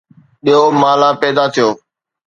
[0.43, 1.69] ٻيو مالا پيدا ٿيو